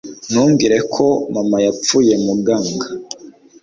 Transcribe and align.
ntumbwire 0.29 0.77
ko 0.93 1.05
mama 1.35 1.57
yapfuye 1.65 2.13
Muganga 2.25 2.87